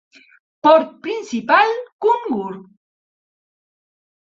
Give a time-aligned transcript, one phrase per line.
[0.67, 2.57] Port principal: Kungur.